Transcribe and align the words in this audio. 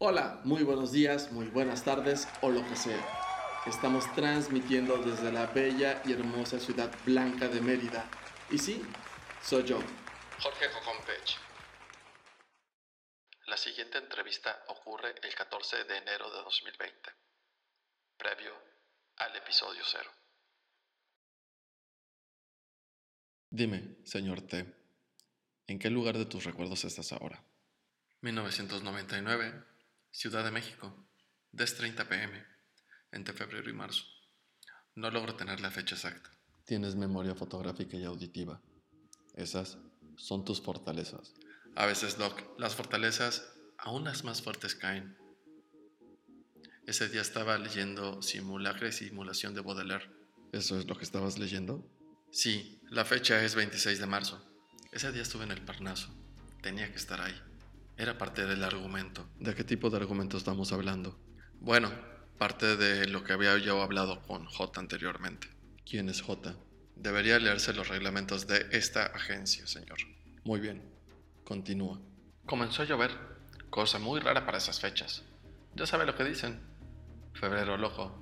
Hola, 0.00 0.40
muy 0.44 0.62
buenos 0.62 0.92
días, 0.92 1.32
muy 1.32 1.46
buenas 1.48 1.82
tardes 1.82 2.28
o 2.40 2.50
lo 2.50 2.64
que 2.68 2.76
sea. 2.76 3.04
Estamos 3.66 4.04
transmitiendo 4.14 4.96
desde 4.98 5.32
la 5.32 5.46
bella 5.46 6.00
y 6.04 6.12
hermosa 6.12 6.60
ciudad 6.60 6.88
blanca 7.04 7.48
de 7.48 7.60
Mérida. 7.60 8.08
Y 8.48 8.58
sí, 8.58 8.80
soy 9.42 9.64
yo, 9.64 9.80
Jorge 10.40 10.70
Cocompech. 10.70 11.36
La 13.46 13.56
siguiente 13.56 13.98
entrevista 13.98 14.62
ocurre 14.68 15.16
el 15.20 15.34
14 15.34 15.82
de 15.82 15.96
enero 15.96 16.30
de 16.30 16.42
2020, 16.42 17.10
previo 18.16 18.52
al 19.16 19.34
episodio 19.34 19.82
cero. 19.84 20.12
Dime, 23.50 23.96
señor 24.04 24.42
T, 24.42 24.64
¿en 25.66 25.78
qué 25.80 25.90
lugar 25.90 26.16
de 26.16 26.26
tus 26.26 26.44
recuerdos 26.44 26.84
estás 26.84 27.10
ahora? 27.10 27.42
1999, 28.20 29.77
Ciudad 30.10 30.44
de 30.44 30.50
México, 30.50 31.06
10.30 31.52 32.08
pm, 32.08 32.44
entre 33.12 33.34
febrero 33.34 33.68
y 33.70 33.72
marzo. 33.72 34.04
No 34.94 35.10
logro 35.10 35.36
tener 35.36 35.60
la 35.60 35.70
fecha 35.70 35.94
exacta. 35.94 36.30
Tienes 36.64 36.96
memoria 36.96 37.34
fotográfica 37.34 37.96
y 37.96 38.04
auditiva. 38.04 38.60
Esas 39.34 39.78
son 40.16 40.44
tus 40.44 40.60
fortalezas. 40.60 41.34
A 41.76 41.86
veces, 41.86 42.18
Doc, 42.18 42.42
las 42.58 42.74
fortalezas 42.74 43.52
aún 43.78 44.04
las 44.04 44.24
más 44.24 44.42
fuertes 44.42 44.74
caen. 44.74 45.16
Ese 46.86 47.08
día 47.08 47.20
estaba 47.20 47.58
leyendo 47.58 48.22
Simulacra 48.22 48.88
y 48.88 48.92
Simulación 48.92 49.54
de 49.54 49.60
Baudelaire. 49.60 50.10
¿Eso 50.52 50.78
es 50.78 50.86
lo 50.86 50.96
que 50.96 51.04
estabas 51.04 51.38
leyendo? 51.38 51.86
Sí, 52.30 52.80
la 52.90 53.04
fecha 53.04 53.44
es 53.44 53.54
26 53.54 54.00
de 54.00 54.06
marzo. 54.06 54.44
Ese 54.90 55.12
día 55.12 55.22
estuve 55.22 55.44
en 55.44 55.52
el 55.52 55.64
Parnaso. 55.64 56.08
Tenía 56.62 56.90
que 56.90 56.96
estar 56.96 57.20
ahí. 57.20 57.40
Era 57.98 58.16
parte 58.16 58.46
del 58.46 58.62
argumento. 58.62 59.28
¿De 59.40 59.56
qué 59.56 59.64
tipo 59.64 59.90
de 59.90 59.96
argumento 59.96 60.36
estamos 60.36 60.72
hablando? 60.72 61.18
Bueno, 61.58 61.90
parte 62.38 62.76
de 62.76 63.08
lo 63.08 63.24
que 63.24 63.32
había 63.32 63.58
yo 63.58 63.82
hablado 63.82 64.22
con 64.22 64.44
J 64.46 64.78
anteriormente. 64.78 65.48
¿Quién 65.84 66.08
es 66.08 66.22
J? 66.22 66.54
Debería 66.94 67.40
leerse 67.40 67.72
los 67.72 67.88
reglamentos 67.88 68.46
de 68.46 68.68
esta 68.70 69.06
agencia, 69.06 69.66
señor. 69.66 69.98
Muy 70.44 70.60
bien. 70.60 70.80
Continúa. 71.42 71.98
Comenzó 72.46 72.82
a 72.82 72.84
llover, 72.84 73.10
cosa 73.68 73.98
muy 73.98 74.20
rara 74.20 74.46
para 74.46 74.58
esas 74.58 74.78
fechas. 74.78 75.24
Ya 75.74 75.84
sabe 75.84 76.06
lo 76.06 76.14
que 76.14 76.22
dicen. 76.22 76.60
Febrero 77.34 77.76
loco. 77.76 78.16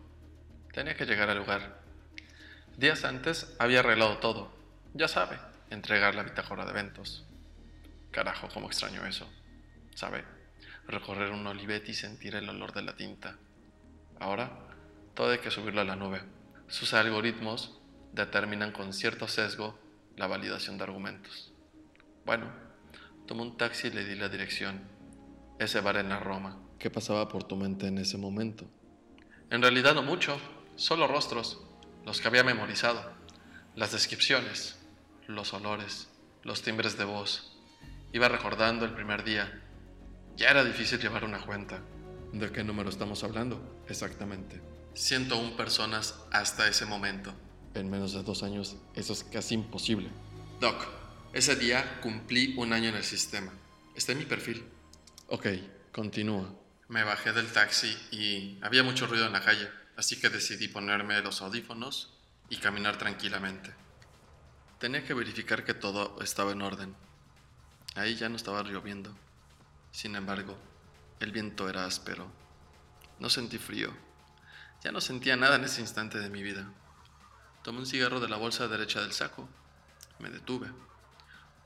Tenía 0.73 0.97
que 0.97 1.05
llegar 1.05 1.29
al 1.29 1.37
lugar. 1.37 1.83
Días 2.79 3.05
antes 3.05 3.55
había 3.59 3.81
arreglado 3.81 4.17
todo. 4.21 4.51
Ya 4.95 5.07
sabe, 5.07 5.39
entregar 5.69 6.15
la 6.15 6.23
bitácora 6.23 6.65
de 6.65 6.71
eventos. 6.71 7.27
Carajo, 8.11 8.49
cómo 8.49 8.69
extraño 8.69 9.05
eso. 9.05 9.29
¿Sabe? 9.97 10.25
Recorrer 10.87 11.31
un 11.31 11.47
olivet 11.47 11.89
y 11.89 11.95
sentir 11.95 12.35
el 12.35 12.49
olor 12.51 12.75
de 12.75 12.83
la 12.83 12.95
tinta. 12.97 13.39
Ahora, 14.21 14.53
todo 15.15 15.31
hay 15.31 15.39
que 15.39 15.51
subirlo 15.51 15.81
a 15.81 15.85
la 15.85 15.97
nube. 15.97 16.21
Sus 16.69 16.93
algoritmos 16.93 17.81
determinan 18.13 18.73
con 18.73 18.93
cierto 18.93 19.27
sesgo 19.27 19.81
la 20.15 20.27
validación 20.27 20.77
de 20.77 20.85
argumentos. 20.85 21.55
Bueno, 22.27 22.53
tomé 23.27 23.41
un 23.41 23.57
taxi 23.57 23.89
y 23.89 23.91
le 23.93 24.05
di 24.05 24.17
la 24.17 24.29
dirección. 24.29 24.83
Ese 25.59 25.81
bar 25.81 25.97
en 25.97 26.11
la 26.11 26.21
Roma. 26.21 26.61
¿Qué 26.79 26.91
pasaba 26.91 27.27
por 27.27 27.45
tu 27.45 27.57
mente 27.57 27.87
en 27.87 27.97
ese 27.97 28.19
momento? 28.19 28.67
En 29.49 29.63
realidad 29.63 29.95
no 29.95 30.03
mucho, 30.03 30.39
solo 30.77 31.07
rostros 31.07 31.63
los 32.05 32.21
que 32.21 32.29
había 32.29 32.45
memorizado, 32.45 33.03
las 33.75 33.93
descripciones, 33.93 34.79
los 35.27 35.55
olores, 35.55 36.11
los 36.43 36.61
timbres 36.61 36.99
de 36.99 37.05
voz. 37.05 37.57
Iba 38.13 38.29
recordando 38.29 38.85
el 38.85 38.93
primer 38.93 39.25
día. 39.25 39.63
Ya 40.37 40.51
era 40.51 40.65
difícil 40.65 40.99
llevar 40.99 41.25
una 41.25 41.41
cuenta. 41.41 41.81
¿De 42.33 42.51
qué 42.51 42.63
número 42.63 42.91
estamos 42.91 43.25
hablando? 43.25 43.83
Exactamente. 43.89 44.61
101 44.95 45.57
personas 45.57 46.15
hasta 46.31 46.69
ese 46.69 46.87
momento. 46.87 47.33
En 47.75 47.91
menos 47.91 48.13
de 48.13 48.23
dos 48.23 48.43
años, 48.43 48.77
eso 48.95 49.13
es 49.13 49.25
casi 49.25 49.55
imposible. 49.55 50.11
Doc, 50.61 50.87
ese 51.33 51.57
día 51.57 52.01
cumplí 52.01 52.55
un 52.57 52.73
año 52.73 52.89
en 52.89 52.97
el 52.97 53.05
sistema. 53.05 53.53
Está 53.95 54.13
en 54.13 54.19
mi 54.19 54.25
perfil. 54.25 54.65
Ok, 55.29 55.47
continúa. 55.93 56.55
Me 56.89 57.03
bajé 57.03 57.33
del 57.33 57.49
taxi 57.53 57.97
y 58.11 58.59
había 58.63 58.83
mucho 58.83 59.07
ruido 59.07 59.27
en 59.27 59.33
la 59.33 59.43
calle 59.43 59.69
así 59.97 60.21
que 60.21 60.29
decidí 60.29 60.69
ponerme 60.69 61.21
los 61.23 61.41
audífonos 61.41 62.13
y 62.49 62.57
caminar 62.57 62.99
tranquilamente. 62.99 63.75
Tenía 64.79 65.05
que 65.05 65.15
verificar 65.15 65.65
que 65.65 65.75
todo 65.75 66.21
estaba 66.23 66.53
en 66.53 66.63
orden. 66.63 66.95
Ahí 67.95 68.15
ya 68.15 68.29
no 68.29 68.37
estaba 68.37 68.63
lloviendo. 68.63 69.17
Sin 69.97 70.15
embargo, 70.15 70.59
el 71.21 71.33
viento 71.33 71.71
era 71.71 71.87
áspero. 71.87 72.31
No 73.19 73.31
sentí 73.31 73.57
frío. 73.57 73.89
Ya 74.85 74.93
no 74.93 75.01
sentía 75.01 75.37
nada 75.37 75.57
en 75.57 75.65
ese 75.65 75.81
instante 75.81 76.19
de 76.19 76.29
mi 76.29 76.43
vida. 76.43 76.71
Tomé 77.63 77.79
un 77.79 77.87
cigarro 77.87 78.21
de 78.21 78.29
la 78.29 78.37
bolsa 78.37 78.69
derecha 78.69 79.01
del 79.01 79.15
saco. 79.15 79.49
Me 80.19 80.29
detuve. 80.29 80.71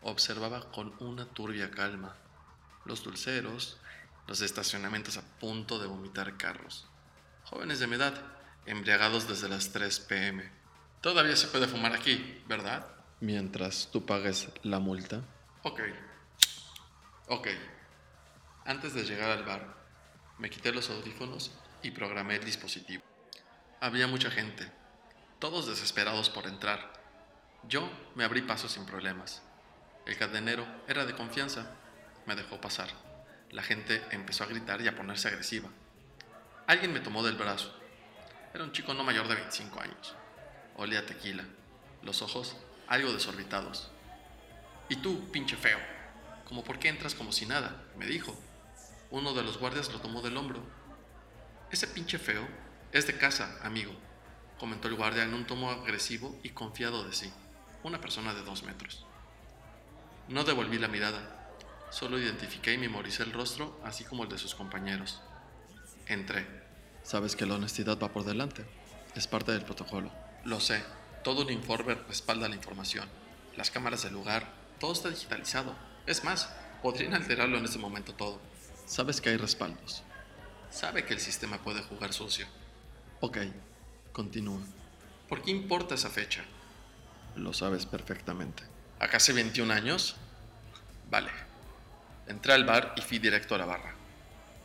Observaba 0.02 0.70
con 0.70 0.94
una 1.00 1.26
turbia 1.26 1.72
calma 1.72 2.14
los 2.84 3.02
dulceros, 3.02 3.78
los 4.28 4.42
estacionamientos 4.42 5.16
a 5.16 5.22
punto 5.40 5.80
de 5.80 5.88
vomitar 5.88 6.36
carros 6.36 6.86
jóvenes 7.46 7.80
de 7.80 7.88
mi 7.88 7.96
edad, 7.96 8.14
embriagados 8.64 9.26
desde 9.26 9.48
las 9.48 9.72
3 9.72 9.98
pm. 10.08 10.48
Todavía 11.00 11.34
se 11.34 11.48
puede 11.48 11.66
fumar 11.66 11.94
aquí, 11.94 12.44
¿verdad? 12.46 12.86
Mientras 13.18 13.88
tú 13.90 14.06
pagues 14.06 14.50
la 14.62 14.78
multa. 14.78 15.20
Ok. 15.64 15.80
Ok. 17.26 17.48
Antes 18.64 18.94
de 18.94 19.04
llegar 19.04 19.30
al 19.30 19.44
bar, 19.44 19.74
me 20.38 20.50
quité 20.50 20.72
los 20.72 20.90
audífonos 20.90 21.52
y 21.82 21.90
programé 21.90 22.36
el 22.36 22.44
dispositivo. 22.44 23.02
Había 23.80 24.06
mucha 24.06 24.30
gente, 24.30 24.70
todos 25.38 25.66
desesperados 25.66 26.28
por 26.28 26.46
entrar. 26.46 26.92
Yo 27.68 27.90
me 28.14 28.24
abrí 28.24 28.42
paso 28.42 28.68
sin 28.68 28.84
problemas. 28.84 29.42
El 30.06 30.16
cadenero 30.16 30.66
era 30.86 31.06
de 31.06 31.14
confianza, 31.14 31.70
me 32.26 32.36
dejó 32.36 32.60
pasar. 32.60 32.88
La 33.50 33.62
gente 33.62 34.02
empezó 34.10 34.44
a 34.44 34.48
gritar 34.48 34.80
y 34.80 34.88
a 34.88 34.94
ponerse 34.94 35.28
agresiva. 35.28 35.68
Alguien 36.66 36.92
me 36.92 37.00
tomó 37.00 37.22
del 37.22 37.36
brazo. 37.36 37.74
Era 38.54 38.64
un 38.64 38.72
chico 38.72 38.94
no 38.94 39.02
mayor 39.02 39.26
de 39.28 39.34
25 39.34 39.80
años. 39.80 40.14
Olía 40.76 41.06
tequila, 41.06 41.44
los 42.02 42.22
ojos 42.22 42.56
algo 42.86 43.12
desorbitados. 43.12 43.88
¿Y 44.88 44.96
tú, 44.96 45.30
pinche 45.30 45.56
feo? 45.56 45.78
¿Cómo 46.44 46.64
por 46.64 46.78
qué 46.78 46.88
entras 46.88 47.14
como 47.14 47.30
si 47.30 47.46
nada? 47.46 47.84
me 47.96 48.06
dijo. 48.06 48.36
Uno 49.10 49.34
de 49.34 49.42
los 49.42 49.58
guardias 49.58 49.92
lo 49.92 50.00
tomó 50.00 50.22
del 50.22 50.36
hombro. 50.36 50.62
Ese 51.72 51.88
pinche 51.88 52.18
feo 52.18 52.46
es 52.92 53.06
de 53.06 53.16
casa, 53.16 53.58
amigo, 53.62 53.92
comentó 54.58 54.88
el 54.88 54.94
guardia 54.94 55.24
en 55.24 55.34
un 55.34 55.46
tono 55.46 55.70
agresivo 55.70 56.38
y 56.42 56.50
confiado 56.50 57.02
de 57.04 57.12
sí. 57.12 57.32
Una 57.82 58.00
persona 58.00 58.34
de 58.34 58.42
dos 58.42 58.62
metros. 58.62 59.06
No 60.28 60.44
devolví 60.44 60.78
la 60.78 60.86
mirada, 60.86 61.50
solo 61.90 62.18
identifiqué 62.18 62.74
y 62.74 62.78
memoricé 62.78 63.24
el 63.24 63.32
rostro, 63.32 63.80
así 63.84 64.04
como 64.04 64.22
el 64.22 64.28
de 64.28 64.38
sus 64.38 64.54
compañeros. 64.54 65.20
Entré. 66.06 66.46
Sabes 67.02 67.34
que 67.34 67.46
la 67.46 67.54
honestidad 67.54 67.98
va 67.98 68.12
por 68.12 68.24
delante. 68.24 68.64
Es 69.16 69.26
parte 69.26 69.50
del 69.50 69.64
protocolo. 69.64 70.12
Lo 70.44 70.60
sé. 70.60 70.84
Todo 71.24 71.42
un 71.42 71.50
informe 71.50 71.94
respalda 71.94 72.48
la 72.48 72.54
información. 72.54 73.08
Las 73.56 73.70
cámaras 73.70 74.04
del 74.04 74.12
lugar, 74.12 74.52
todo 74.78 74.92
está 74.92 75.08
digitalizado. 75.08 75.74
Es 76.06 76.22
más, 76.22 76.48
podrían 76.82 77.14
alterarlo 77.14 77.58
en 77.58 77.64
este 77.64 77.78
momento 77.78 78.14
todo. 78.14 78.40
Sabes 78.90 79.20
que 79.20 79.28
hay 79.28 79.36
respaldos. 79.36 80.02
Sabe 80.68 81.04
que 81.04 81.14
el 81.14 81.20
sistema 81.20 81.58
puede 81.58 81.80
jugar 81.80 82.12
sucio. 82.12 82.44
Ok, 83.20 83.38
continúa. 84.12 84.58
¿Por 85.28 85.42
qué 85.42 85.52
importa 85.52 85.94
esa 85.94 86.10
fecha? 86.10 86.42
Lo 87.36 87.52
sabes 87.52 87.86
perfectamente. 87.86 88.64
¿A 88.98 89.06
casi 89.06 89.32
21 89.32 89.72
años? 89.72 90.16
Vale. 91.08 91.30
Entré 92.26 92.52
al 92.52 92.64
bar 92.64 92.94
y 92.96 93.02
fui 93.02 93.20
directo 93.20 93.54
a 93.54 93.58
la 93.58 93.64
barra. 93.64 93.94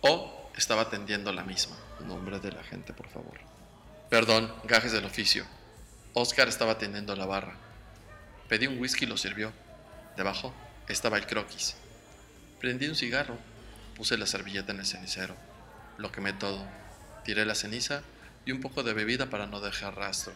O 0.02 0.50
estaba 0.58 0.82
atendiendo 0.82 1.32
la 1.32 1.44
misma. 1.44 1.76
Nombre 2.00 2.40
de 2.40 2.52
la 2.52 2.64
gente, 2.64 2.94
por 2.94 3.08
favor. 3.10 3.38
Perdón, 4.10 4.52
gajes 4.64 4.92
del 4.92 5.06
oficio. 5.06 5.46
Oscar 6.16 6.48
estaba 6.48 6.72
atendiendo 6.72 7.16
la 7.16 7.28
barra. 7.28 7.58
Pedí 8.50 8.66
un 8.66 8.80
whisky 8.80 9.06
y 9.06 9.08
lo 9.08 9.18
sirvió. 9.18 9.54
Debajo 10.18 10.52
estaba 10.88 11.18
el 11.18 11.28
croquis. 11.28 11.76
Prendí 12.60 12.88
un 12.88 12.96
cigarro. 12.96 13.38
Puse 13.96 14.18
la 14.18 14.28
servilleta 14.28 14.72
en 14.72 14.80
el 14.80 14.86
cenicero. 14.86 15.36
Lo 15.98 16.12
quemé 16.12 16.34
todo. 16.34 16.66
Tiré 17.24 17.46
la 17.46 17.56
ceniza 17.56 18.02
y 18.46 18.52
un 18.52 18.62
poco 18.62 18.84
de 18.84 18.94
bebida 18.94 19.30
para 19.30 19.48
no 19.48 19.62
dejar 19.62 19.96
rastro. 19.96 20.34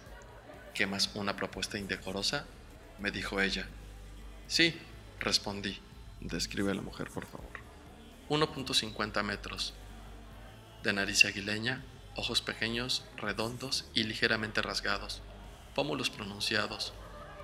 ¿Quemas 0.73 1.11
una 1.13 1.35
propuesta 1.35 1.77
indecorosa? 1.77 2.45
me 2.99 3.11
dijo 3.11 3.39
ella. 3.39 3.67
Sí, 4.47 4.75
respondí. 5.19 5.79
Describe 6.21 6.71
a 6.71 6.75
la 6.75 6.81
mujer, 6.81 7.09
por 7.09 7.25
favor. 7.25 7.47
1.50 8.29 9.23
metros, 9.23 9.73
de 10.83 10.93
nariz 10.93 11.25
aguileña, 11.25 11.83
ojos 12.15 12.41
pequeños, 12.41 13.03
redondos 13.17 13.85
y 13.93 14.03
ligeramente 14.03 14.61
rasgados, 14.61 15.21
pómulos 15.73 16.09
pronunciados, 16.09 16.93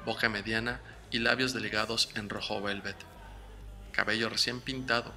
boca 0.06 0.30
mediana 0.30 0.82
y 1.10 1.20
labios 1.20 1.54
delgados 1.54 2.10
en 2.16 2.30
rojo 2.30 2.62
velvet, 2.62 2.98
cabello 3.94 4.30
recién 4.30 4.62
pintado, 4.62 5.14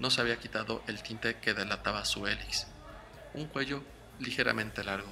no 0.00 0.10
se 0.10 0.20
había 0.20 0.40
quitado 0.40 0.82
el 0.86 1.02
tinte 1.02 1.36
que 1.36 1.54
delataba 1.54 2.04
su 2.04 2.26
hélix. 2.26 2.66
Un 3.34 3.46
cuello 3.46 3.84
ligeramente 4.18 4.82
largo, 4.82 5.08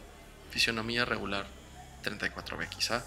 fisionomía 0.50 1.04
regular, 1.04 1.46
34B 2.02 2.68
quizá, 2.68 3.04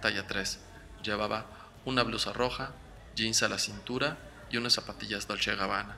talla 0.00 0.26
3. 0.26 0.58
Llevaba 1.02 1.46
una 1.84 2.02
blusa 2.02 2.32
roja, 2.32 2.72
jeans 3.14 3.42
a 3.42 3.48
la 3.48 3.58
cintura 3.58 4.18
y 4.50 4.56
unas 4.56 4.72
zapatillas 4.72 5.28
Dolce 5.28 5.54
Gabbana. 5.54 5.96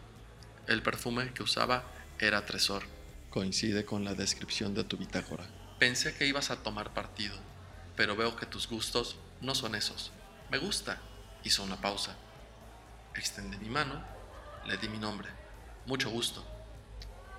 El 0.67 0.83
perfume 0.83 1.33
que 1.33 1.43
usaba 1.43 1.85
era 2.19 2.45
Tresor. 2.45 2.83
Coincide 3.31 3.85
con 3.85 4.05
la 4.05 4.15
descripción 4.15 4.75
de 4.75 4.85
tu 4.85 4.97
bitácora. 4.97 5.45
Pensé 5.79 6.15
que 6.15 6.27
ibas 6.27 6.51
a 6.51 6.63
tomar 6.63 6.93
partido, 6.93 7.37
pero 7.97 8.17
veo 8.17 8.37
que 8.37 8.47
tus 8.47 8.69
gustos 8.69 9.17
no 9.41 9.55
son 9.55 9.75
esos. 9.75 10.13
Me 10.51 10.59
gusta. 10.59 11.01
Hizo 11.43 11.63
una 11.63 11.81
pausa. 11.81 12.17
Extendí 13.15 13.57
mi 13.57 13.71
mano, 13.71 14.05
le 14.67 14.77
di 14.77 14.89
mi 14.89 14.99
nombre. 14.99 15.29
Mucho 15.87 16.11
gusto. 16.11 16.45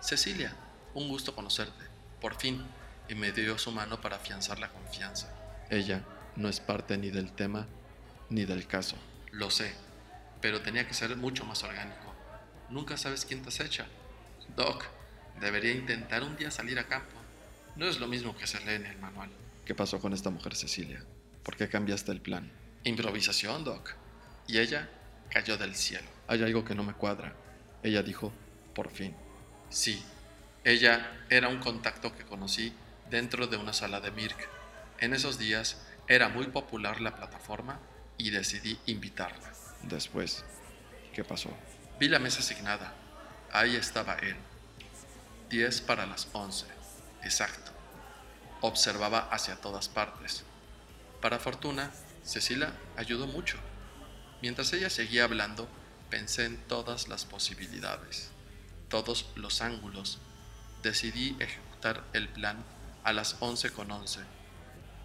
Cecilia, 0.02 0.56
un 0.94 1.08
gusto 1.08 1.36
conocerte. 1.36 1.86
Por 2.20 2.36
fin, 2.36 2.66
y 3.08 3.16
me 3.16 3.32
dio 3.32 3.58
su 3.58 3.72
mano 3.72 4.00
para 4.00 4.18
afianzar 4.18 4.60
la 4.60 4.70
confianza. 4.70 5.30
Ella 5.70 6.04
no 6.36 6.50
es 6.50 6.60
parte 6.60 6.98
ni 6.98 7.10
del 7.10 7.32
tema 7.34 7.68
ni 8.30 8.46
del 8.46 8.68
caso. 8.68 8.96
Lo 9.32 9.50
sé, 9.50 9.74
pero 10.42 10.62
tenía 10.62 10.88
que 10.88 10.94
ser 10.94 11.16
mucho 11.18 11.46
más 11.46 11.64
orgánico. 11.64 12.14
Nunca 12.70 12.98
sabes 12.98 13.26
quién 13.26 13.42
te 13.42 13.50
acecha. 13.50 13.86
Doc, 14.56 14.86
debería 15.40 15.72
intentar 15.72 16.24
un 16.24 16.36
día 16.36 16.52
salir 16.52 16.80
a 16.80 16.88
campo. 16.88 17.18
No 17.76 17.86
es 17.86 18.00
lo 18.00 18.08
mismo 18.08 18.36
que 18.36 18.48
se 18.48 18.60
lee 18.62 18.76
en 18.76 18.86
el 18.86 18.98
manual. 18.98 19.30
¿Qué 19.66 19.76
pasó 19.76 20.00
con 20.00 20.14
esta 20.14 20.30
mujer, 20.30 20.56
Cecilia? 20.56 21.04
¿Por 21.44 21.56
qué 21.56 21.70
cambiaste 21.70 22.12
el 22.12 22.22
plan? 22.22 22.52
Improvisación, 22.84 23.64
Doc. 23.64 23.94
Y 24.48 24.60
ella 24.60 24.90
cayó 25.30 25.58
del 25.58 25.76
cielo. 25.76 26.08
Hay 26.32 26.42
algo 26.44 26.64
que 26.64 26.76
no 26.76 26.84
me 26.84 26.94
cuadra. 26.94 27.34
Ella 27.84 28.02
dijo, 28.04 28.32
por 28.74 28.90
fin. 28.90 29.14
Sí, 29.70 30.02
ella 30.64 31.26
era 31.30 31.50
un 31.50 31.60
contacto 31.60 32.16
que 32.16 32.24
conocí 32.24 32.74
dentro 33.10 33.48
de 33.48 33.58
una 33.58 33.74
sala 33.74 34.00
de 34.00 34.12
Mirk. 34.12 34.48
En 35.00 35.14
esos 35.14 35.38
días 35.38 35.86
era 36.08 36.30
muy 36.30 36.48
popular 36.48 37.02
la 37.02 37.18
plataforma 37.18 37.82
y 38.18 38.30
decidí 38.30 38.80
invitarla. 38.86 39.52
Después, 39.84 40.46
¿qué 41.14 41.26
pasó? 41.26 41.50
Vi 42.00 42.08
la 42.08 42.20
mesa 42.20 42.40
asignada. 42.40 42.94
Ahí 43.52 43.76
estaba 43.76 44.14
él. 44.14 44.38
10 45.50 45.82
para 45.82 46.06
las 46.06 46.30
11. 46.32 46.66
Exacto. 47.24 47.74
Observaba 48.62 49.28
hacia 49.34 49.58
todas 49.58 49.90
partes. 49.90 50.46
Para 51.22 51.40
fortuna, 51.40 51.92
Cecilia 52.24 52.72
ayudó 52.96 53.28
mucho. 53.28 53.58
Mientras 54.42 54.72
ella 54.72 54.90
seguía 54.90 55.26
hablando, 55.26 55.68
pensé 56.12 56.46
en 56.46 56.58
todas 56.68 57.08
las 57.08 57.26
posibilidades, 57.26 58.30
todos 58.90 59.32
los 59.36 59.62
ángulos. 59.62 60.20
Decidí 60.84 61.38
ejecutar 61.40 62.04
el 62.14 62.28
plan 62.28 62.64
a 63.04 63.14
las 63.14 63.38
11 63.40 63.72
con 63.72 63.90
11. 63.90 64.20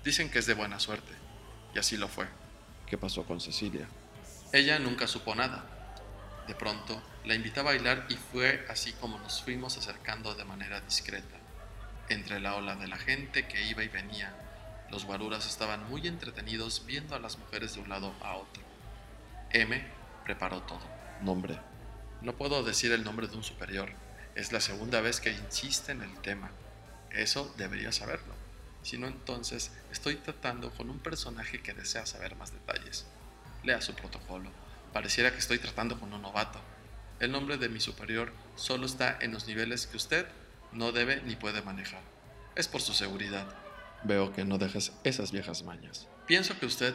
Dicen 0.04 0.30
que 0.30 0.40
es 0.40 0.46
de 0.46 0.54
buena 0.54 0.80
suerte, 0.80 1.12
y 1.74 1.78
así 1.78 1.96
lo 1.96 2.08
fue. 2.08 2.26
¿Qué 2.86 2.98
pasó 2.98 3.24
con 3.24 3.40
Cecilia? 3.40 3.88
Ella 4.52 4.78
nunca 4.78 5.06
supo 5.06 5.34
nada. 5.34 5.64
De 6.48 6.54
pronto, 6.54 7.00
la 7.24 7.34
invité 7.34 7.60
a 7.60 7.64
bailar 7.64 8.06
y 8.08 8.14
fue 8.14 8.66
así 8.68 8.92
como 8.94 9.18
nos 9.18 9.42
fuimos 9.42 9.76
acercando 9.78 10.34
de 10.34 10.44
manera 10.44 10.80
discreta. 10.80 11.36
Entre 12.08 12.40
la 12.40 12.54
ola 12.54 12.76
de 12.76 12.88
la 12.88 12.98
gente 12.98 13.46
que 13.46 13.64
iba 13.64 13.82
y 13.82 13.88
venía, 13.88 14.34
los 14.90 15.04
guaruras 15.04 15.46
estaban 15.46 15.88
muy 15.88 16.06
entretenidos 16.06 16.84
viendo 16.86 17.14
a 17.14 17.18
las 17.20 17.38
mujeres 17.38 17.74
de 17.74 17.80
un 17.80 17.88
lado 17.88 18.14
a 18.22 18.36
otro. 18.36 18.62
M 19.50 19.84
preparó 20.24 20.62
todo. 20.62 20.95
Nombre. 21.22 21.58
No 22.22 22.36
puedo 22.36 22.62
decir 22.62 22.92
el 22.92 23.04
nombre 23.04 23.28
de 23.28 23.36
un 23.36 23.44
superior. 23.44 23.90
Es 24.34 24.52
la 24.52 24.60
segunda 24.60 25.00
vez 25.00 25.20
que 25.20 25.32
insiste 25.32 25.92
en 25.92 26.02
el 26.02 26.14
tema. 26.20 26.50
Eso 27.10 27.52
debería 27.56 27.92
saberlo. 27.92 28.34
Si 28.82 28.98
no, 28.98 29.06
entonces 29.06 29.72
estoy 29.90 30.16
tratando 30.16 30.70
con 30.70 30.90
un 30.90 30.98
personaje 30.98 31.62
que 31.62 31.74
desea 31.74 32.06
saber 32.06 32.36
más 32.36 32.52
detalles. 32.52 33.06
Lea 33.64 33.80
su 33.80 33.94
protocolo. 33.94 34.50
Pareciera 34.92 35.32
que 35.32 35.38
estoy 35.38 35.58
tratando 35.58 35.98
con 35.98 36.12
un 36.12 36.22
novato. 36.22 36.60
El 37.18 37.32
nombre 37.32 37.56
de 37.56 37.68
mi 37.68 37.80
superior 37.80 38.32
solo 38.56 38.86
está 38.86 39.18
en 39.20 39.32
los 39.32 39.46
niveles 39.46 39.86
que 39.86 39.96
usted 39.96 40.26
no 40.72 40.92
debe 40.92 41.22
ni 41.22 41.34
puede 41.34 41.62
manejar. 41.62 42.02
Es 42.54 42.68
por 42.68 42.82
su 42.82 42.92
seguridad. 42.92 43.46
Veo 44.04 44.32
que 44.32 44.44
no 44.44 44.58
dejas 44.58 44.92
esas 45.02 45.32
viejas 45.32 45.62
mañas. 45.62 46.06
Pienso 46.26 46.58
que 46.58 46.66
usted 46.66 46.94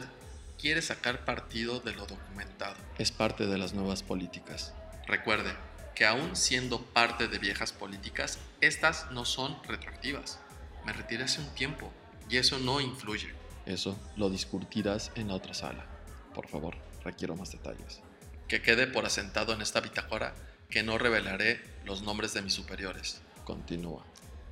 quiere 0.58 0.82
sacar 0.82 1.24
partido 1.24 1.80
de 1.80 1.92
lo 1.94 2.06
documentado. 2.06 2.76
Es 2.98 3.10
parte 3.10 3.46
de 3.46 3.58
las 3.58 3.74
nuevas 3.74 4.02
políticas. 4.02 4.72
Recuerde 5.06 5.54
que 5.94 6.06
aún 6.06 6.36
siendo 6.36 6.82
parte 6.82 7.28
de 7.28 7.38
viejas 7.38 7.72
políticas, 7.72 8.38
estas 8.60 9.10
no 9.10 9.24
son 9.24 9.62
retroactivas. 9.64 10.38
Me 10.84 10.92
retiré 10.92 11.24
hace 11.24 11.40
un 11.40 11.54
tiempo 11.54 11.92
y 12.28 12.38
eso 12.38 12.58
no 12.58 12.80
influye. 12.80 13.34
Eso 13.66 13.98
lo 14.16 14.30
discutirás 14.30 15.12
en 15.14 15.28
la 15.28 15.34
otra 15.34 15.54
sala. 15.54 15.86
Por 16.34 16.48
favor, 16.48 16.76
requiero 17.04 17.36
más 17.36 17.52
detalles. 17.52 18.00
Que 18.48 18.62
quede 18.62 18.86
por 18.86 19.06
asentado 19.06 19.52
en 19.52 19.62
esta 19.62 19.80
bitácora 19.80 20.34
que 20.68 20.82
no 20.82 20.98
revelaré 20.98 21.62
los 21.84 22.02
nombres 22.02 22.32
de 22.34 22.42
mis 22.42 22.54
superiores. 22.54 23.20
Continúa. 23.44 24.04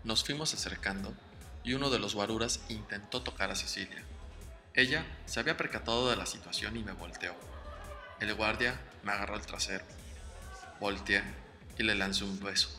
Nos 0.05 0.25
fuimos 0.25 0.55
acercando 0.55 1.15
y 1.65 1.75
uno 1.75 1.91
de 1.91 1.99
los 1.99 2.15
guaruras 2.15 2.61
intentó 2.69 3.23
tocar 3.23 3.51
a 3.51 3.57
Cecilia. 3.57 4.03
Ella 4.75 5.05
se 5.27 5.41
había 5.41 5.57
percatado 5.57 6.09
de 6.11 6.17
la 6.17 6.27
situación 6.27 6.77
y 6.77 6.85
me 6.85 6.93
volteó. 6.93 7.35
El 8.21 8.35
guardia 8.35 8.81
me 9.03 9.11
agarró 9.11 9.35
el 9.35 9.45
trasero. 9.45 9.85
Volteé 10.79 11.25
y 11.77 11.83
le 11.83 11.97
lancé 11.97 12.23
un 12.23 12.39
beso. 12.39 12.71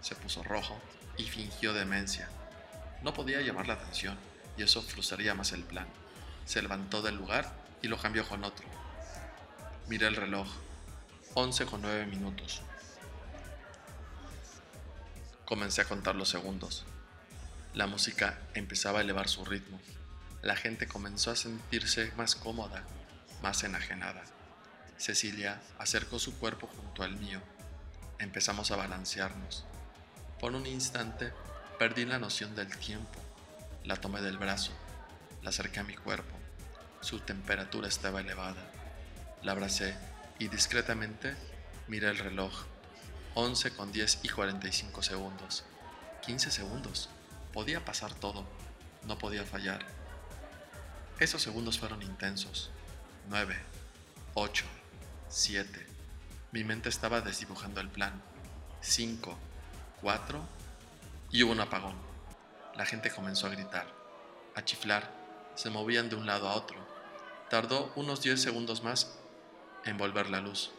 Se 0.00 0.14
puso 0.14 0.42
rojo 0.42 0.80
y 1.18 1.24
fingió 1.24 1.74
demencia. 1.74 2.30
No 3.02 3.12
podía 3.12 3.42
llamar 3.42 3.68
la 3.68 3.74
atención 3.74 4.16
y 4.56 4.62
eso 4.62 4.80
frustraría 4.80 5.34
más 5.34 5.52
el 5.52 5.64
plan. 5.64 5.86
Se 6.46 6.62
levantó 6.62 7.02
del 7.02 7.16
lugar 7.16 7.52
y 7.82 7.88
lo 7.88 7.98
cambió 7.98 8.26
con 8.26 8.42
otro. 8.42 8.66
Miré 9.88 10.06
el 10.06 10.16
reloj. 10.16 10.48
11 11.34 11.66
con 11.66 11.82
9 11.82 12.06
minutos. 12.06 12.62
Comencé 15.44 15.82
a 15.82 15.84
contar 15.84 16.14
los 16.14 16.30
segundos. 16.30 16.86
La 17.74 17.86
música 17.86 18.38
empezaba 18.54 19.00
a 19.00 19.02
elevar 19.02 19.28
su 19.28 19.44
ritmo 19.44 19.78
la 20.44 20.56
gente 20.56 20.86
comenzó 20.86 21.30
a 21.30 21.36
sentirse 21.36 22.12
más 22.18 22.34
cómoda, 22.34 22.82
más 23.42 23.64
enajenada. 23.64 24.22
Cecilia 24.98 25.58
acercó 25.78 26.18
su 26.18 26.38
cuerpo 26.38 26.66
junto 26.66 27.02
al 27.02 27.16
mío. 27.16 27.40
Empezamos 28.18 28.70
a 28.70 28.76
balancearnos. 28.76 29.64
Por 30.38 30.52
un 30.54 30.66
instante 30.66 31.32
perdí 31.78 32.04
la 32.04 32.18
noción 32.18 32.54
del 32.54 32.76
tiempo. 32.76 33.18
La 33.84 33.96
tomé 33.96 34.20
del 34.20 34.36
brazo, 34.36 34.72
la 35.42 35.48
acerqué 35.48 35.80
a 35.80 35.84
mi 35.84 35.94
cuerpo. 35.94 36.36
Su 37.00 37.20
temperatura 37.20 37.88
estaba 37.88 38.20
elevada. 38.20 38.70
La 39.42 39.52
abracé 39.52 39.96
y 40.38 40.48
discretamente 40.48 41.34
miré 41.88 42.10
el 42.10 42.18
reloj. 42.18 42.66
11 43.34 43.70
con 43.70 43.92
10 43.92 44.20
y 44.22 44.28
45 44.28 45.02
segundos. 45.02 45.64
15 46.26 46.50
segundos. 46.50 47.08
Podía 47.54 47.82
pasar 47.82 48.12
todo. 48.12 48.46
No 49.06 49.16
podía 49.16 49.44
fallar. 49.44 50.03
Esos 51.24 51.40
segundos 51.40 51.78
fueron 51.78 52.02
intensos. 52.02 52.70
Nueve, 53.30 53.56
ocho, 54.34 54.66
siete. 55.26 55.86
Mi 56.52 56.64
mente 56.64 56.90
estaba 56.90 57.22
desdibujando 57.22 57.80
el 57.80 57.88
plan. 57.88 58.20
Cinco, 58.82 59.38
cuatro 60.02 60.46
y 61.30 61.42
hubo 61.42 61.52
un 61.52 61.60
apagón. 61.60 61.94
La 62.74 62.84
gente 62.84 63.10
comenzó 63.10 63.46
a 63.46 63.50
gritar, 63.52 63.86
a 64.54 64.66
chiflar, 64.66 65.10
se 65.54 65.70
movían 65.70 66.10
de 66.10 66.16
un 66.16 66.26
lado 66.26 66.46
a 66.46 66.56
otro. 66.56 66.76
Tardó 67.48 67.90
unos 67.96 68.20
diez 68.20 68.42
segundos 68.42 68.82
más 68.82 69.16
en 69.86 69.96
volver 69.96 70.28
la 70.28 70.42
luz. 70.42 70.72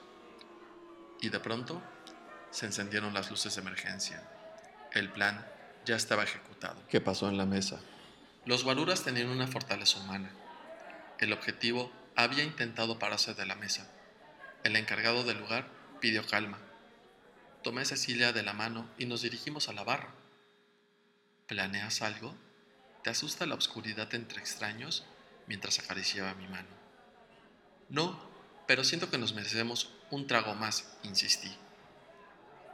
Y 1.21 1.29
de 1.29 1.39
pronto 1.39 1.81
se 2.51 2.67
encendieron 2.67 3.15
las 3.15 3.31
luces 3.31 3.55
de 3.55 3.61
emergencia. 3.61 4.21
El 4.91 5.11
plan 5.11 5.43
ya 5.85 5.95
estaba 5.95 6.21
ejecutado. 6.21 6.79
¿Qué 6.87 7.01
pasó 7.01 7.29
en 7.29 7.37
la 7.37 7.47
mesa? 7.47 7.79
Los 8.45 8.63
guaruras 8.63 9.03
tenían 9.03 9.29
una 9.29 9.47
fortaleza 9.47 9.99
humana. 9.99 10.29
El 11.19 11.33
objetivo 11.33 11.91
había 12.15 12.43
intentado 12.43 12.99
pararse 12.99 13.33
de 13.33 13.45
la 13.45 13.55
mesa. 13.55 13.89
El 14.63 14.75
encargado 14.75 15.23
del 15.23 15.39
lugar 15.39 15.67
pidió 15.99 16.25
calma. 16.25 16.59
Tomé 17.63 17.81
a 17.81 17.85
Cecilia 17.85 18.33
de 18.33 18.43
la 18.43 18.53
mano 18.53 18.89
y 18.97 19.05
nos 19.05 19.21
dirigimos 19.21 19.69
a 19.69 19.73
la 19.73 19.83
barra. 19.83 20.13
¿Planeas 21.47 22.01
algo? 22.01 22.35
¿Te 23.03 23.09
asusta 23.09 23.45
la 23.45 23.55
oscuridad 23.55 24.13
entre 24.13 24.39
extraños? 24.39 25.05
mientras 25.47 25.79
acariciaba 25.79 26.33
mi 26.33 26.47
mano. 26.47 26.69
No, 27.89 28.19
pero 28.67 28.83
siento 28.83 29.09
que 29.09 29.17
nos 29.17 29.33
merecemos 29.33 29.91
un 30.09 30.27
trago 30.27 30.55
más, 30.55 30.97
insistí. 31.03 31.55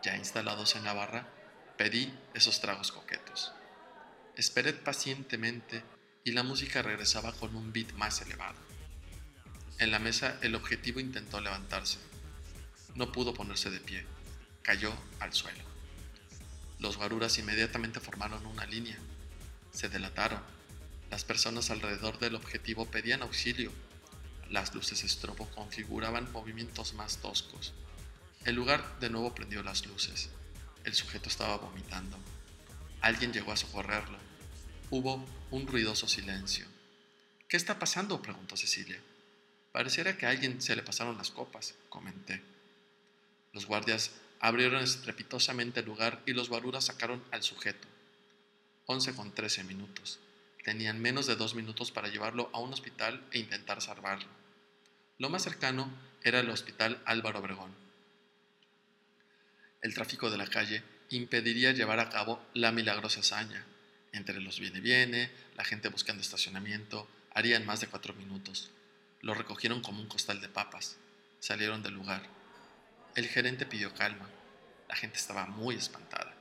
Ya 0.04 0.16
instalados 0.16 0.76
en 0.76 0.84
la 0.84 0.94
barra, 0.94 1.28
pedí 1.78 2.18
esos 2.34 2.62
tragos 2.62 2.92
coquetos. 2.92 3.54
Esperé 4.42 4.74
pacientemente 4.74 5.84
y 6.24 6.32
la 6.32 6.42
música 6.42 6.82
regresaba 6.82 7.32
con 7.32 7.56
un 7.56 7.72
beat 7.72 7.94
más 7.94 8.24
elevado. 8.24 8.58
En 9.78 9.92
la 9.92 10.00
mesa 10.00 10.40
el 10.42 10.56
objetivo 10.56 11.00
intentó 11.00 11.40
levantarse. 11.40 12.00
No 12.96 13.12
pudo 13.12 13.36
ponerse 13.36 13.70
de 13.70 13.80
pie. 13.80 14.04
cayó 14.64 14.92
al 15.20 15.32
suelo. 15.32 15.64
Los 16.80 16.98
guaruras 16.98 17.38
inmediatamente 17.38 18.00
formaron 18.00 18.44
una 18.48 18.66
línea. 18.66 18.98
Se 19.72 19.90
delataron. 19.90 20.42
Las 21.12 21.24
personas 21.24 21.70
alrededor 21.70 22.18
del 22.18 22.34
objetivo 22.34 22.88
pedían 22.88 23.22
auxilio. 23.22 23.72
Las 24.50 24.74
luces 24.74 25.04
estrobo 25.04 25.52
configuraban 25.52 26.32
movimientos 26.32 26.96
más 26.96 27.18
toscos. 27.18 27.76
El 28.46 28.56
lugar 28.56 29.00
de 29.00 29.12
nuevo 29.12 29.36
prendió 29.36 29.62
las 29.62 29.86
luces. 29.86 30.32
El 30.84 30.96
sujeto 30.96 31.30
estaba 31.30 31.58
vomitando. 31.58 32.18
Alguien 33.02 33.34
llegó 33.34 33.52
a 33.52 33.58
socorrerlo. 33.58 34.31
Hubo 34.94 35.26
un 35.52 35.68
ruidoso 35.68 36.06
silencio. 36.06 36.66
¿Qué 37.48 37.56
está 37.56 37.80
pasando? 37.80 38.22
preguntó 38.22 38.58
Cecilia. 38.58 39.02
Pareciera 39.72 40.18
que 40.18 40.26
a 40.26 40.32
alguien 40.32 40.62
se 40.62 40.76
le 40.76 40.84
pasaron 40.84 41.18
las 41.18 41.32
copas, 41.32 41.76
comenté. 41.88 42.44
Los 43.54 43.68
guardias 43.68 44.12
abrieron 44.42 44.84
estrepitosamente 44.84 45.80
el 45.80 45.86
lugar 45.86 46.22
y 46.26 46.34
los 46.34 46.50
guaruras 46.50 46.84
sacaron 46.84 47.24
al 47.32 47.42
sujeto. 47.42 47.88
Once 48.86 49.16
con 49.16 49.34
trece 49.34 49.64
minutos. 49.64 50.20
Tenían 50.66 51.00
menos 51.00 51.26
de 51.26 51.38
dos 51.38 51.56
minutos 51.56 51.90
para 51.90 52.10
llevarlo 52.10 52.50
a 52.52 52.60
un 52.60 52.74
hospital 52.74 53.26
e 53.32 53.40
intentar 53.40 53.82
salvarlo. 53.82 54.28
Lo 55.20 55.30
más 55.30 55.44
cercano 55.44 55.90
era 56.22 56.42
el 56.42 56.50
hospital 56.50 57.02
Álvaro 57.06 57.40
Obregón. 57.40 57.74
El 59.82 59.94
tráfico 59.94 60.30
de 60.30 60.38
la 60.38 60.48
calle 60.48 60.84
impediría 61.12 61.72
llevar 61.72 62.02
a 62.02 62.10
cabo 62.10 62.46
la 62.54 62.74
milagrosa 62.74 63.22
hazaña. 63.22 63.66
Entre 64.12 64.42
los 64.42 64.60
viene 64.60 64.80
viene, 64.80 65.32
la 65.56 65.64
gente 65.64 65.90
buscando 65.90 66.22
estacionamiento, 66.22 67.08
harían 67.34 67.66
más 67.66 67.80
de 67.82 67.88
cuatro 67.88 68.14
minutos. 68.14 68.72
Lo 69.22 69.34
recogieron 69.34 69.82
como 69.82 70.02
un 70.02 70.08
costal 70.08 70.42
de 70.42 70.50
papas. 70.50 70.98
Salieron 71.40 71.82
del 71.84 71.94
lugar. 71.94 72.24
El 73.16 73.28
gerente 73.28 73.66
pidió 73.66 73.94
calma. 73.94 74.30
La 74.90 74.96
gente 74.96 75.18
estaba 75.18 75.46
muy 75.46 75.76
espantada. 75.76 76.34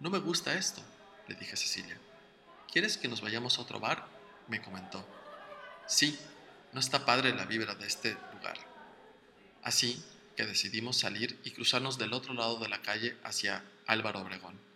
No 0.00 0.10
me 0.10 0.18
gusta 0.18 0.54
esto, 0.54 0.82
le 1.26 1.34
dije 1.34 1.54
a 1.54 1.56
Cecilia. 1.56 1.98
¿Quieres 2.72 2.96
que 2.96 3.08
nos 3.08 3.20
vayamos 3.20 3.58
a 3.58 3.62
otro 3.62 3.80
bar? 3.80 4.06
me 4.48 4.62
comentó. 4.62 5.06
Sí, 5.86 6.18
no 6.72 6.80
está 6.80 7.04
padre 7.04 7.34
la 7.34 7.44
vibra 7.44 7.74
de 7.74 7.86
este 7.86 8.16
lugar. 8.32 8.58
Así 9.62 10.02
que 10.36 10.46
decidimos 10.46 10.98
salir 10.98 11.38
y 11.44 11.50
cruzarnos 11.50 11.98
del 11.98 12.12
otro 12.12 12.32
lado 12.34 12.58
de 12.58 12.68
la 12.68 12.80
calle 12.80 13.16
hacia 13.24 13.62
Álvaro 13.86 14.20
Obregón. 14.20 14.67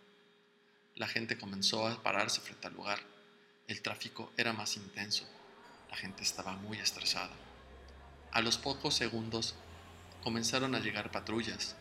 La 0.94 1.08
gente 1.08 1.38
comenzó 1.38 1.86
a 1.86 2.02
pararse 2.02 2.40
frente 2.42 2.66
al 2.66 2.74
lugar. 2.74 3.00
El 3.66 3.80
tráfico 3.80 4.30
era 4.36 4.52
más 4.52 4.76
intenso. 4.76 5.26
La 5.90 5.96
gente 5.96 6.22
estaba 6.22 6.52
muy 6.56 6.78
estresada. 6.78 7.30
A 8.30 8.42
los 8.42 8.58
pocos 8.58 8.94
segundos 8.94 9.54
comenzaron 10.22 10.74
a 10.74 10.80
llegar 10.80 11.10
patrullas. 11.10 11.76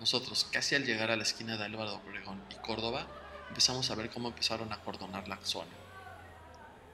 Nosotros, 0.00 0.48
casi 0.50 0.74
al 0.74 0.84
llegar 0.84 1.12
a 1.12 1.16
la 1.16 1.22
esquina 1.22 1.56
de 1.56 1.64
Álvaro 1.64 1.94
Obregón 1.94 2.42
y 2.50 2.54
Córdoba, 2.56 3.06
empezamos 3.48 3.90
a 3.90 3.94
ver 3.94 4.10
cómo 4.10 4.28
empezaron 4.28 4.72
a 4.72 4.80
cordonar 4.80 5.28
la 5.28 5.38
zona. 5.44 5.70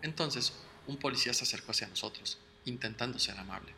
Entonces, 0.03 0.53
un 0.87 0.99
policía 0.99 1.33
se 1.33 1.45
acercó 1.45 1.71
hacia 1.71 1.89
nosotros, 1.89 2.39
intentando 2.67 3.19
ser 3.19 3.39
amable. 3.39 3.73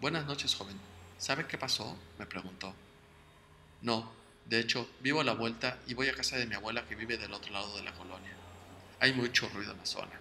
Buenas 0.00 0.26
noches, 0.26 0.54
joven. 0.56 0.78
¿Sabe 1.18 1.46
qué 1.46 1.58
pasó? 1.58 1.96
me 2.18 2.26
preguntó. 2.26 2.74
No, 3.82 4.10
de 4.48 4.60
hecho, 4.60 4.88
vivo 5.00 5.20
a 5.20 5.24
la 5.24 5.32
vuelta 5.32 5.80
y 5.88 5.94
voy 5.94 6.08
a 6.08 6.14
casa 6.14 6.36
de 6.36 6.46
mi 6.46 6.54
abuela 6.54 6.86
que 6.86 6.94
vive 6.94 7.18
del 7.18 7.32
otro 7.32 7.52
lado 7.52 7.76
de 7.76 7.82
la 7.82 7.92
colonia. 7.92 8.32
Hay 9.00 9.12
mucho 9.12 9.48
ruido 9.48 9.72
en 9.72 9.78
la 9.78 9.86
zona. 9.86 10.20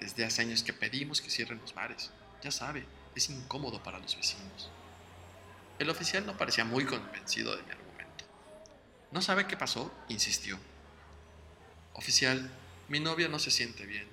Desde 0.00 0.24
hace 0.24 0.40
años 0.42 0.62
que 0.62 0.72
pedimos 0.72 1.20
que 1.20 1.28
cierren 1.28 1.60
los 1.60 1.74
bares. 1.74 2.10
Ya 2.42 2.50
sabe, 2.50 2.86
es 3.14 3.28
incómodo 3.28 3.82
para 3.82 3.98
los 3.98 4.16
vecinos. 4.16 4.70
El 5.78 5.90
oficial 5.90 6.24
no 6.24 6.38
parecía 6.38 6.64
muy 6.64 6.86
convencido 6.86 7.54
de 7.54 7.62
mi 7.62 7.70
argumento. 7.70 8.24
¿No 9.12 9.20
sabe 9.20 9.46
qué 9.46 9.56
pasó? 9.56 9.92
insistió. 10.08 10.58
Oficial, 11.92 12.50
mi 12.88 13.00
novia 13.00 13.28
no 13.28 13.38
se 13.38 13.50
siente 13.50 13.84
bien. 13.84 14.08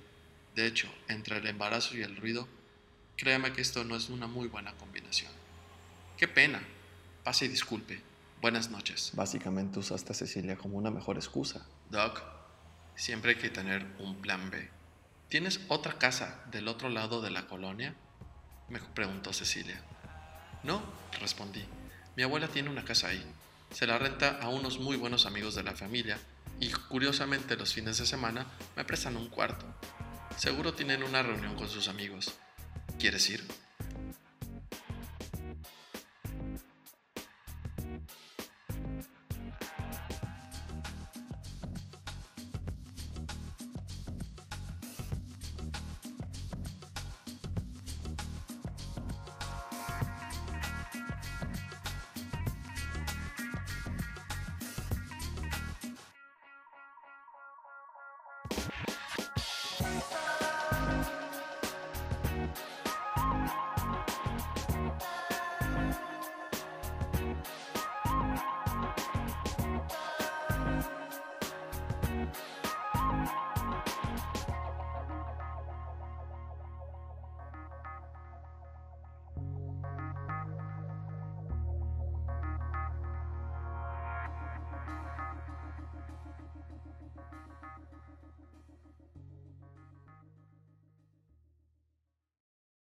De 0.54 0.66
hecho, 0.66 0.92
entre 1.08 1.38
el 1.38 1.46
embarazo 1.46 1.96
y 1.96 2.02
el 2.02 2.16
ruido, 2.16 2.46
créame 3.16 3.54
que 3.54 3.62
esto 3.62 3.84
no 3.84 3.96
es 3.96 4.10
una 4.10 4.26
muy 4.26 4.48
buena 4.48 4.74
combinación. 4.74 5.32
Qué 6.18 6.28
pena. 6.28 6.62
Pase 7.24 7.46
y 7.46 7.48
disculpe. 7.48 8.02
Buenas 8.40 8.70
noches. 8.70 9.12
Básicamente 9.14 9.78
usaste 9.78 10.12
a 10.12 10.14
Cecilia 10.14 10.56
como 10.56 10.76
una 10.76 10.90
mejor 10.90 11.16
excusa. 11.16 11.66
Doc, 11.90 12.22
siempre 12.94 13.32
hay 13.32 13.38
que 13.38 13.50
tener 13.50 13.86
un 13.98 14.20
plan 14.20 14.50
B. 14.50 14.70
¿Tienes 15.28 15.60
otra 15.68 15.98
casa 15.98 16.44
del 16.50 16.68
otro 16.68 16.88
lado 16.88 17.22
de 17.22 17.30
la 17.30 17.46
colonia? 17.46 17.94
Me 18.68 18.78
preguntó 18.78 19.32
Cecilia. 19.32 19.80
No, 20.62 20.82
respondí. 21.20 21.64
Mi 22.16 22.22
abuela 22.22 22.48
tiene 22.48 22.68
una 22.68 22.84
casa 22.84 23.08
ahí. 23.08 23.24
Se 23.70 23.86
la 23.86 23.98
renta 23.98 24.38
a 24.40 24.48
unos 24.48 24.78
muy 24.78 24.96
buenos 24.96 25.26
amigos 25.26 25.54
de 25.54 25.62
la 25.62 25.74
familia 25.74 26.18
y 26.60 26.70
curiosamente 26.70 27.56
los 27.56 27.72
fines 27.72 27.98
de 27.98 28.06
semana 28.06 28.46
me 28.76 28.84
prestan 28.84 29.16
un 29.16 29.28
cuarto. 29.28 29.66
Seguro 30.36 30.74
tienen 30.74 31.02
una 31.02 31.22
reunión 31.22 31.56
con 31.56 31.68
sus 31.68 31.88
amigos. 31.88 32.34
¿Quieres 32.98 33.28
ir? 33.30 33.46